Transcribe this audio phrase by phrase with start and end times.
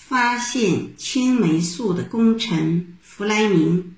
[0.00, 3.96] 发现青霉素的功臣弗莱明，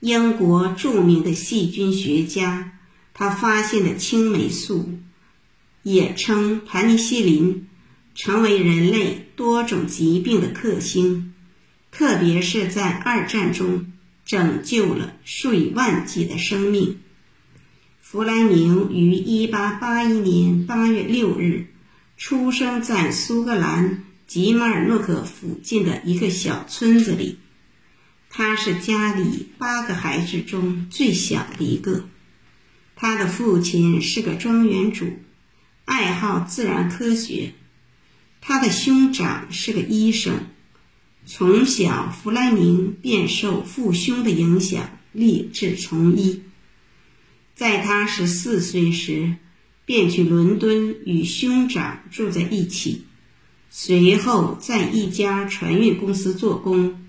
[0.00, 2.72] 英国著名的细菌学家。
[3.14, 4.98] 他发现的青霉素，
[5.82, 7.66] 也称盘尼西林，
[8.14, 11.32] 成为人类多种疾病的克星，
[11.92, 13.92] 特别是在二战中
[14.26, 16.98] 拯救了数以万计的生命。
[18.02, 21.66] 弗莱明于1881年8月6日
[22.16, 27.38] 出生在苏格兰吉马尔诺克附近的一个小村子里，
[28.28, 32.04] 他是家里八个孩子中最小的一个。
[32.94, 35.06] 他的父亲是个庄园主，
[35.86, 37.54] 爱好自然科学。
[38.42, 40.34] 他的兄长是个医生。
[41.24, 46.42] 从小，弗莱明便受父兄的影响，立志从医。
[47.54, 49.36] 在他十四岁时，
[49.86, 53.06] 便去伦敦与兄长住在一起，
[53.80, 57.00] 随后在一家船运公司做工。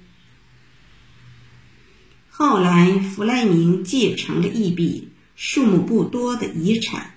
[2.29, 5.09] 后来，弗莱明继承了一笔。
[5.35, 7.15] 数目不多的遗产，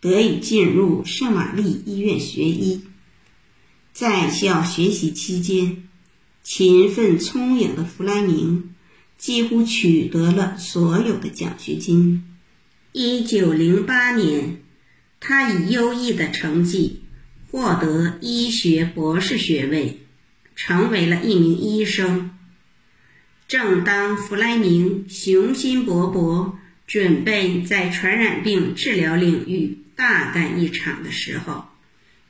[0.00, 2.82] 得以进入圣玛丽医院学医。
[3.92, 5.88] 在校学习期间，
[6.44, 8.74] 勤奋聪颖的弗莱明
[9.18, 12.22] 几乎取得了所有的奖学金。
[12.92, 14.62] 一九零八年，
[15.18, 17.00] 他以优异的成绩
[17.54, 20.00] 获得医学博士学位，
[20.56, 22.36] 成为了一名医生。
[23.46, 26.54] 正当弗莱明雄心勃勃。
[26.86, 31.66] 准备在传染病治疗领域大干一场的时候，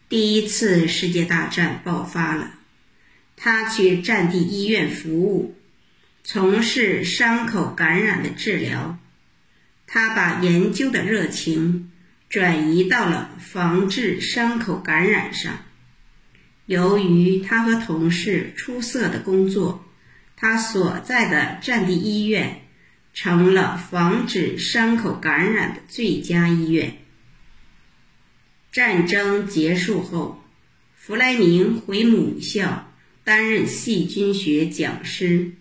[0.09, 2.53] 第一次世界大战爆发了。
[3.35, 5.57] 他去战地医院服务，
[6.23, 8.99] 从事伤口感染的治疗。
[9.87, 11.91] 他把研究的热情
[12.35, 15.61] 转移到了防治伤口感染上。
[16.67, 19.85] 由于他和同事出色的工作，
[20.35, 22.61] 他所在的战地医院。
[23.13, 26.97] 成了防止伤口感染的最佳医院。
[28.73, 30.43] 战争结束后，
[30.97, 32.93] 弗莱明回母校
[33.23, 35.53] 担任细菌学讲师，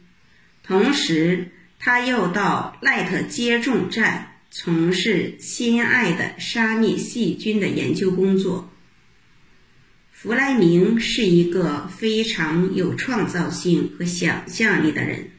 [0.63, 8.72] 同时他又到赖特接种站从事心爱的杀灭细菌的研究工作。
[10.12, 15.31] 弗莱明是一个非常有创造性和想象力的人。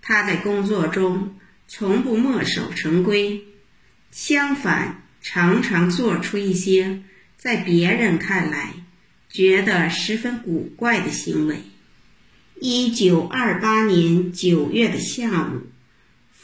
[0.00, 3.42] 他在工作中从不墨守成规，
[4.12, 7.02] 相反，常常做出一些
[7.36, 8.72] 在别人看来
[9.28, 11.56] 觉得十分古怪的行为。
[12.60, 15.66] 一九二八年九月的下午，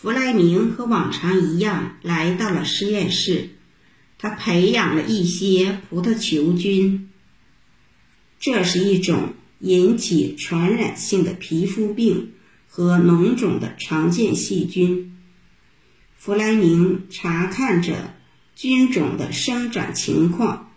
[0.04, 3.48] 弗莱明和往常一样来到了实验室，
[4.18, 7.08] 他培养了一些葡萄球菌。
[8.38, 12.32] 这是一种引起传染性的皮肤病。
[12.68, 15.16] 和脓肿的常见细菌。
[16.18, 18.14] 弗莱明查看着
[18.56, 20.72] 菌种的生长情况，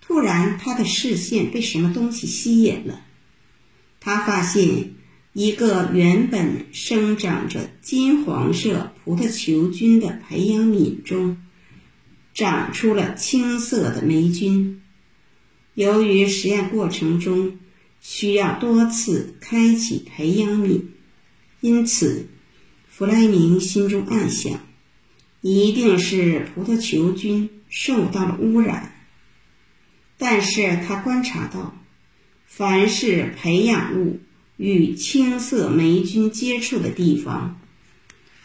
[0.00, 3.00] 突然，他的视线被什么东西吸引了。
[4.00, 4.94] 他发现
[5.32, 11.38] 一个原本生长着金黄色葡萄球菌的培养皿中，
[12.34, 14.82] 长出了青色的霉菌。
[15.72, 17.58] 由于实验过程中
[18.02, 20.82] 需要多次开启培养皿。
[21.60, 22.28] 因此，
[22.90, 24.60] 弗莱明心中暗想，
[25.40, 28.92] 一定是葡萄球菌受到了污染。
[30.18, 31.74] 但是他观察到，
[32.44, 34.20] 凡是培养物
[34.62, 37.60] 与青色霉菌接触的地方，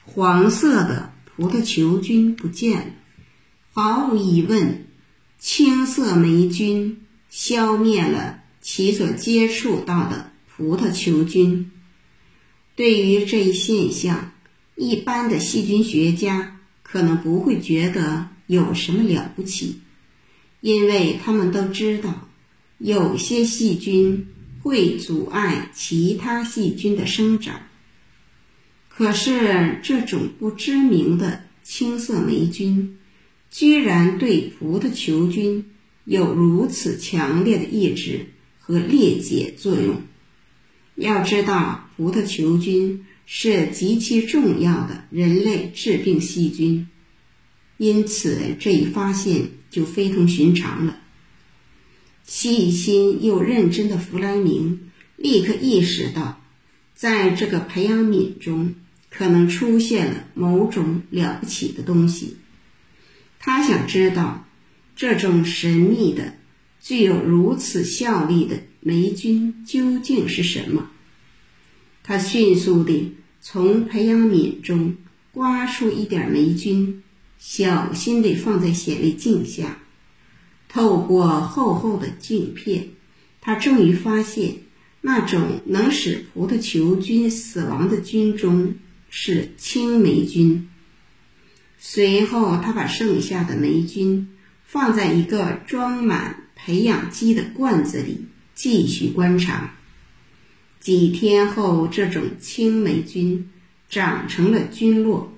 [0.04, 2.86] 黄色的葡萄球菌不见了。
[3.72, 4.88] 毫无疑问，
[5.38, 11.70] 青色霉菌消灭了其所接触到的葡萄球菌。
[12.76, 14.32] 对于这一现象，
[14.76, 19.82] 一般的细菌学家可能不会觉得有什么了不起，
[20.62, 22.28] 因为他们都知道，
[22.80, 24.26] 有些细菌
[24.68, 27.62] 会阻碍其他细菌的生长。
[28.90, 32.98] 可是，这种不知名的青色霉菌，
[33.50, 35.64] 居然对葡萄球菌
[36.04, 38.28] 有如此强烈的抑制
[38.60, 40.02] 和裂解作用。
[40.96, 46.90] 要知道，葡萄球菌是极其重要的人类致病细菌，
[47.78, 50.98] 因此这一发现就非同寻常了。
[52.28, 56.40] 细心又认真的弗莱明立刻意识到，
[56.94, 58.76] 在这个培养皿中
[59.10, 62.38] 可能出现了某种了不起的东西。
[63.40, 64.46] 他想知道，
[64.96, 66.36] 这种神秘的、
[66.80, 68.60] 具有如此效力的。
[68.80, 70.90] 霉菌究竟是什么。
[72.04, 74.96] 他迅速地从培养皿中
[75.34, 77.04] 刮出一点霉菌，
[77.38, 79.80] 小心地放在显微镜下。
[80.70, 82.90] 透过厚厚的镜片，
[83.42, 84.56] 他终于发现，
[85.02, 88.76] 那种能使葡萄球菌死亡的菌中
[89.10, 90.70] 是青霉菌。
[91.80, 94.30] 随后，他把剩下的霉菌
[94.66, 99.76] 放在一个装满培养基的罐子里，继续观察。
[100.80, 103.50] 几天后，这种青霉菌
[103.90, 105.32] 长成了菌落，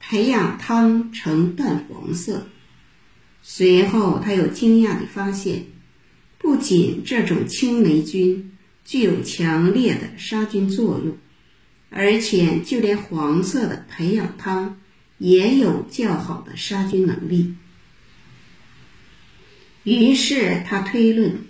[0.00, 2.46] 培养汤呈淡黄色。
[3.42, 5.66] 随后，他又惊讶地发现，
[6.38, 8.52] 不仅这种青霉菌
[8.84, 11.16] 具有强烈的杀菌作用，
[11.90, 14.78] 而且就连黄色的培养汤。
[15.18, 17.54] 也有较好的杀菌能力。
[19.84, 21.44] 于是他推论，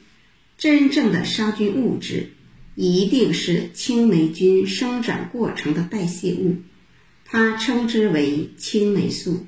[0.58, 2.32] 真正的杀菌物质
[2.74, 6.56] 一定是青霉菌生长过程的代谢物，
[7.24, 9.46] 他称之为青霉素。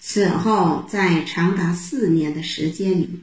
[0.00, 3.20] 此后，在长达四年的时间里，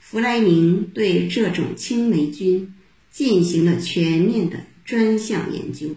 [0.00, 2.72] 弗莱明对这种青霉菌
[3.10, 5.96] 进行了全面的专项研究，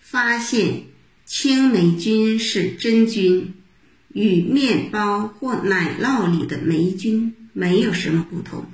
[0.00, 0.82] 发现。
[1.26, 3.54] 青霉菌是真菌，
[4.12, 8.66] 与面包或奶酪里的霉菌没有什么不同，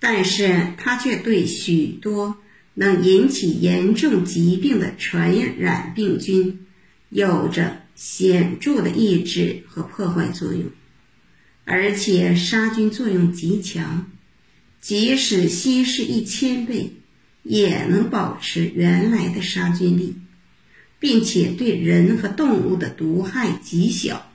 [0.00, 2.38] 但是它却对许多
[2.72, 6.65] 能引起严重疾病的传染病菌
[7.08, 10.64] 有着显著的抑制和破坏作用，
[11.64, 14.10] 而且杀菌作用极强，
[14.80, 16.92] 即使稀释一千倍，
[17.42, 20.16] 也能保持原来的杀菌力。
[20.98, 24.30] 并且对人和动物的毒害极小。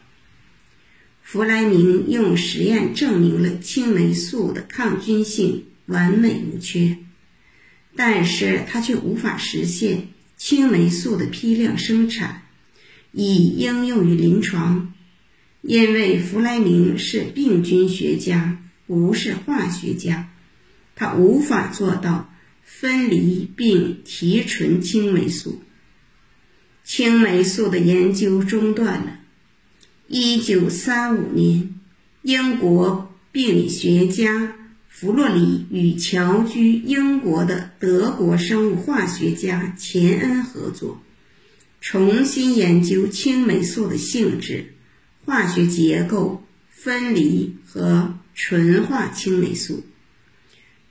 [1.24, 6.98] 弗莱明用实验证明了青霉素的抗菌性完美无缺，
[7.96, 12.44] 但是他却无法实现青霉素的批量生产，
[13.12, 14.94] 以应用于临床，
[15.62, 20.30] 因为弗莱明是病菌学家，不是化学家，
[20.96, 25.62] 他无法做到分离并提纯青霉素。
[26.84, 29.20] 青霉素的研究中断了。
[30.08, 31.76] 一九三五年，
[32.22, 34.56] 英国病理学家
[34.90, 41.02] 弗洛里与侨居英国的德国生物化学家钱恩合作，
[41.82, 44.76] 重新研究青霉素的性质、
[45.26, 49.84] 化学结构、分离和纯化青霉素，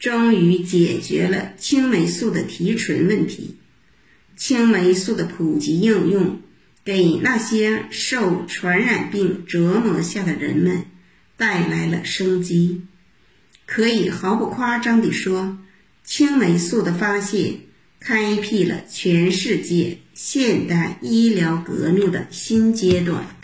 [0.01, 3.55] 终于解决了青霉素的提纯问题。
[4.37, 6.41] 青霉素的普及应用，
[6.85, 10.87] 给那些受传染病折磨下的人们
[11.37, 12.83] 带来了生机。
[13.65, 15.59] 可以毫不夸张地说，
[16.03, 17.61] 青霉素的发现
[18.01, 23.23] 开辟了全世界现代医疗革命的新阶段。